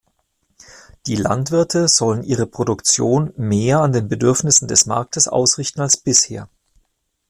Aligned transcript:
Die 1.05 1.15
Landwirte 1.15 1.87
sollen 1.87 2.23
ihre 2.23 2.47
Produktion 2.47 3.31
mehr 3.37 3.81
an 3.81 3.93
den 3.93 4.07
Bedürfnissen 4.07 4.67
des 4.67 4.87
Marktes 4.87 5.27
ausrichten 5.27 5.81
als 5.81 5.95
bisher. 5.95 6.49